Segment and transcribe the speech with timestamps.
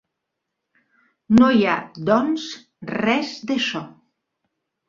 [1.39, 1.77] No hi ha,
[2.09, 2.49] doncs,
[2.97, 3.87] res d'això.